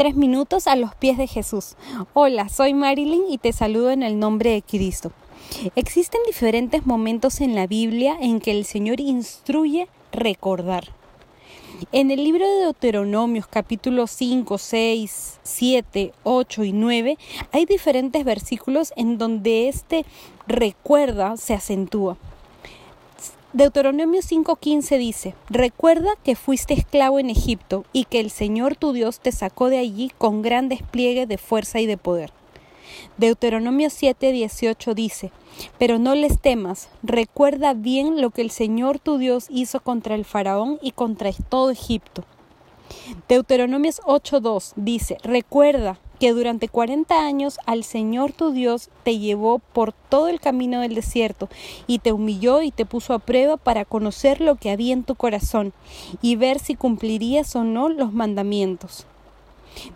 Tres 0.00 0.16
minutos 0.16 0.66
a 0.66 0.76
los 0.76 0.94
pies 0.94 1.18
de 1.18 1.26
Jesús. 1.26 1.76
Hola, 2.14 2.48
soy 2.48 2.72
Marilyn 2.72 3.24
y 3.28 3.36
te 3.36 3.52
saludo 3.52 3.90
en 3.90 4.02
el 4.02 4.18
nombre 4.18 4.48
de 4.48 4.62
Cristo. 4.62 5.12
Existen 5.76 6.22
diferentes 6.26 6.86
momentos 6.86 7.42
en 7.42 7.54
la 7.54 7.66
Biblia 7.66 8.16
en 8.18 8.40
que 8.40 8.50
el 8.50 8.64
Señor 8.64 8.98
instruye 8.98 9.88
recordar. 10.10 10.88
En 11.92 12.10
el 12.10 12.24
libro 12.24 12.48
de 12.48 12.62
Deuteronomios 12.62 13.46
capítulos 13.46 14.10
5, 14.12 14.56
6, 14.56 15.38
7, 15.42 16.14
8 16.22 16.64
y 16.64 16.72
9 16.72 17.18
hay 17.52 17.66
diferentes 17.66 18.24
versículos 18.24 18.94
en 18.96 19.18
donde 19.18 19.68
este 19.68 20.06
recuerda 20.46 21.36
se 21.36 21.52
acentúa. 21.52 22.16
Deuteronomio 23.52 24.20
5:15 24.20 24.96
dice, 24.96 25.34
Recuerda 25.48 26.10
que 26.22 26.36
fuiste 26.36 26.72
esclavo 26.72 27.18
en 27.18 27.30
Egipto 27.30 27.84
y 27.92 28.04
que 28.04 28.20
el 28.20 28.30
Señor 28.30 28.76
tu 28.76 28.92
Dios 28.92 29.18
te 29.18 29.32
sacó 29.32 29.70
de 29.70 29.78
allí 29.78 30.12
con 30.18 30.40
gran 30.40 30.68
despliegue 30.68 31.26
de 31.26 31.36
fuerza 31.36 31.80
y 31.80 31.86
de 31.86 31.96
poder. 31.96 32.32
Deuteronomio 33.16 33.88
7:18 33.88 34.94
dice, 34.94 35.32
Pero 35.80 35.98
no 35.98 36.14
les 36.14 36.40
temas, 36.40 36.90
recuerda 37.02 37.74
bien 37.74 38.20
lo 38.20 38.30
que 38.30 38.42
el 38.42 38.52
Señor 38.52 39.00
tu 39.00 39.18
Dios 39.18 39.46
hizo 39.50 39.80
contra 39.80 40.14
el 40.14 40.24
faraón 40.24 40.78
y 40.80 40.92
contra 40.92 41.32
todo 41.32 41.72
Egipto. 41.72 42.24
Deuteronomios 43.28 44.00
8:2 44.02 44.74
dice, 44.76 45.18
Recuerda 45.24 45.98
que 46.20 46.32
durante 46.34 46.68
cuarenta 46.68 47.24
años 47.24 47.58
al 47.66 47.82
Señor 47.82 48.32
tu 48.32 48.52
Dios 48.52 48.90
te 49.02 49.18
llevó 49.18 49.58
por 49.58 49.92
todo 49.92 50.28
el 50.28 50.38
camino 50.38 50.82
del 50.82 50.94
desierto 50.94 51.48
y 51.86 52.00
te 52.00 52.12
humilló 52.12 52.60
y 52.60 52.70
te 52.70 52.84
puso 52.84 53.14
a 53.14 53.18
prueba 53.18 53.56
para 53.56 53.86
conocer 53.86 54.42
lo 54.42 54.56
que 54.56 54.70
había 54.70 54.92
en 54.92 55.02
tu 55.02 55.14
corazón 55.14 55.72
y 56.20 56.36
ver 56.36 56.58
si 56.58 56.74
cumplirías 56.74 57.56
o 57.56 57.64
no 57.64 57.88
los 57.88 58.12
mandamientos. 58.12 59.06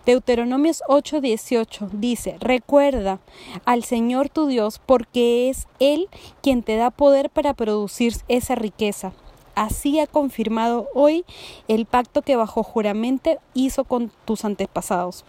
Deuteronomios 0.07 0.83
8:18 0.89 1.91
dice, 1.93 2.37
recuerda 2.41 3.19
al 3.67 3.85
Señor 3.85 4.31
tu 4.31 4.47
Dios 4.47 4.81
porque 4.85 5.51
es 5.51 5.67
Él 5.79 6.09
quien 6.43 6.63
te 6.63 6.77
da 6.77 6.91
poder 6.91 7.29
para 7.29 7.53
producir 7.53 8.15
esa 8.29 8.55
riqueza. 8.55 9.13
Así 9.57 10.01
ha 10.01 10.07
confirmado 10.07 10.89
hoy 10.95 11.25
el 11.69 11.85
pacto 11.85 12.23
que 12.23 12.35
bajo 12.35 12.63
juramento 12.63 13.39
hizo 13.53 13.85
con 13.85 14.11
tus 14.25 14.45
antepasados. 14.45 15.25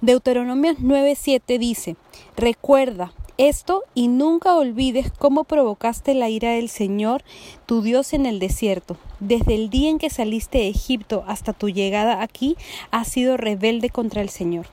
Deuteronomios 0.00 0.78
9:7 0.78 1.58
dice, 1.58 1.96
Recuerda 2.36 3.12
esto 3.38 3.84
y 3.94 4.08
nunca 4.08 4.56
olvides 4.56 5.12
cómo 5.16 5.44
provocaste 5.44 6.14
la 6.14 6.28
ira 6.28 6.50
del 6.52 6.68
Señor, 6.68 7.22
tu 7.66 7.82
Dios, 7.82 8.12
en 8.12 8.26
el 8.26 8.40
desierto. 8.40 8.96
Desde 9.20 9.54
el 9.54 9.70
día 9.70 9.90
en 9.90 9.98
que 9.98 10.10
saliste 10.10 10.58
de 10.58 10.68
Egipto 10.68 11.24
hasta 11.26 11.52
tu 11.52 11.68
llegada 11.68 12.20
aquí, 12.20 12.56
has 12.90 13.08
sido 13.08 13.36
rebelde 13.36 13.90
contra 13.90 14.22
el 14.22 14.28
Señor. 14.28 14.66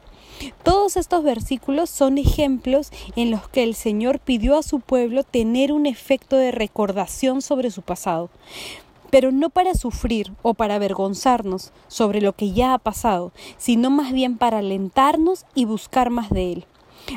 Todos 0.63 0.97
estos 0.97 1.23
versículos 1.23 1.89
son 1.89 2.17
ejemplos 2.17 2.91
en 3.15 3.31
los 3.31 3.47
que 3.47 3.63
el 3.63 3.75
Señor 3.75 4.19
pidió 4.19 4.57
a 4.57 4.63
su 4.63 4.79
pueblo 4.79 5.23
tener 5.23 5.71
un 5.71 5.85
efecto 5.85 6.35
de 6.35 6.51
recordación 6.51 7.41
sobre 7.41 7.71
su 7.71 7.83
pasado 7.83 8.29
pero 9.15 9.31
no 9.31 9.49
para 9.49 9.75
sufrir 9.75 10.33
o 10.41 10.55
para 10.55 10.75
avergonzarnos 10.75 11.71
sobre 11.87 12.19
lo 12.19 12.33
que 12.33 12.51
ya 12.51 12.73
ha 12.73 12.77
pasado, 12.77 13.31
sino 13.57 13.89
más 13.89 14.11
bien 14.11 14.37
para 14.37 14.57
alentarnos 14.57 15.45
y 15.55 15.63
buscar 15.63 16.09
más 16.09 16.29
de 16.31 16.51
Él. 16.51 16.65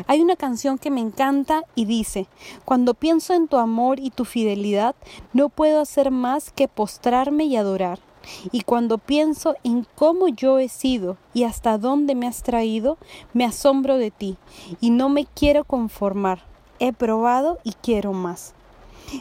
Hay 0.06 0.20
una 0.20 0.36
canción 0.36 0.78
que 0.78 0.92
me 0.92 1.00
encanta 1.00 1.64
y 1.74 1.86
dice, 1.86 2.28
Cuando 2.64 2.94
pienso 2.94 3.34
en 3.34 3.48
tu 3.48 3.56
amor 3.56 3.98
y 3.98 4.10
tu 4.10 4.24
fidelidad, 4.24 4.94
no 5.32 5.48
puedo 5.48 5.80
hacer 5.80 6.12
más 6.12 6.52
que 6.52 6.68
postrarme 6.68 7.46
y 7.46 7.56
adorar. 7.56 7.98
Y 8.52 8.60
cuando 8.60 8.98
pienso 8.98 9.56
en 9.64 9.84
cómo 9.96 10.28
yo 10.28 10.60
he 10.60 10.68
sido 10.68 11.16
y 11.34 11.42
hasta 11.42 11.78
dónde 11.78 12.14
me 12.14 12.28
has 12.28 12.44
traído, 12.44 12.96
me 13.32 13.44
asombro 13.44 13.96
de 13.96 14.12
ti 14.12 14.36
y 14.80 14.90
no 14.90 15.08
me 15.08 15.26
quiero 15.26 15.64
conformar. 15.64 16.44
He 16.78 16.92
probado 16.92 17.58
y 17.64 17.72
quiero 17.72 18.12
más. 18.12 18.54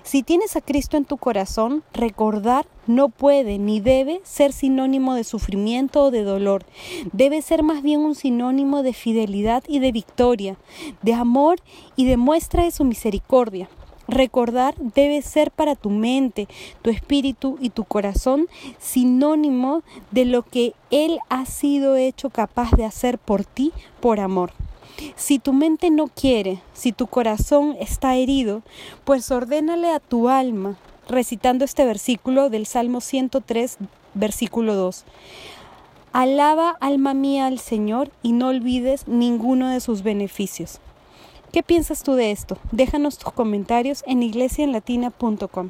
Si 0.04 0.24
tienes 0.24 0.56
a 0.56 0.62
Cristo 0.62 0.98
en 0.98 1.06
tu 1.06 1.18
corazón, 1.18 1.84
recordar 1.94 2.68
no 2.88 3.10
puede 3.10 3.58
ni 3.58 3.80
debe 3.80 4.22
ser 4.24 4.54
sinónimo 4.54 5.16
de 5.16 5.24
sufrimiento 5.24 6.04
o 6.04 6.12
de 6.12 6.24
dolor. 6.24 6.66
Debe 7.12 7.42
ser 7.42 7.64
más 7.64 7.82
bien 7.82 8.02
un 8.02 8.16
sinónimo 8.16 8.84
de 8.84 8.94
fidelidad 8.94 9.64
y 9.68 9.80
de 9.80 9.92
victoria, 9.92 10.58
de 11.02 11.14
amor 11.14 11.60
y 11.96 12.06
de 12.06 12.18
muestra 12.18 12.64
de 12.64 12.72
su 12.72 12.84
misericordia. 12.84 13.70
Recordar 14.08 14.76
debe 14.78 15.22
ser 15.22 15.52
para 15.52 15.76
tu 15.76 15.90
mente, 15.90 16.48
tu 16.82 16.90
espíritu 16.90 17.58
y 17.60 17.72
tu 17.72 17.84
corazón 17.84 18.48
sinónimo 18.80 19.84
de 20.12 20.24
lo 20.24 20.44
que 20.44 20.74
Él 20.92 21.20
ha 21.30 21.46
sido 21.46 21.98
hecho 21.98 22.30
capaz 22.30 22.72
de 22.72 22.86
hacer 22.86 23.18
por 23.18 23.44
ti 23.44 23.74
por 24.00 24.22
amor. 24.22 24.54
Si 25.16 25.40
tu 25.40 25.54
mente 25.54 25.90
no 25.90 26.08
quiere, 26.08 26.62
si 26.74 26.92
tu 26.92 27.08
corazón 27.08 27.76
está 27.80 28.16
herido, 28.16 28.62
pues 29.04 29.32
ordénale 29.32 29.92
a 29.92 30.00
tu 30.00 30.30
alma, 30.30 30.78
recitando 31.08 31.66
este 31.66 31.86
versículo 31.86 32.50
del 32.50 32.66
Salmo 32.66 33.02
103, 33.02 33.78
versículo 34.14 34.76
2. 34.76 35.06
Alaba, 36.14 36.78
alma 36.80 37.14
mía, 37.14 37.46
al 37.46 37.60
Señor 37.60 38.12
y 38.24 38.32
no 38.32 38.48
olvides 38.48 39.08
ninguno 39.08 39.70
de 39.70 39.80
sus 39.80 40.04
beneficios. 40.04 40.80
¿Qué 41.52 41.64
piensas 41.64 42.04
tú 42.04 42.14
de 42.14 42.32
esto? 42.32 42.58
Déjanos 42.72 43.18
tus 43.18 43.34
comentarios 43.34 44.04
en 44.08 44.24
iglesianlatina.com. 44.24 45.70